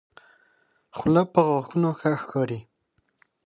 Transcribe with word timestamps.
خله 0.97 1.23
په 1.33 1.39
غاښو 1.47 1.81
ښه 1.99 2.11
ښکاري. 2.21 2.59